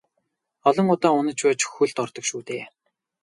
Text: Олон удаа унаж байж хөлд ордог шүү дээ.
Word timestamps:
Олон 0.67 0.87
удаа 0.93 1.11
унаж 1.19 1.39
байж 1.47 1.61
хөлд 1.73 1.97
ордог 2.03 2.25
шүү 2.29 2.41
дээ. 2.47 2.63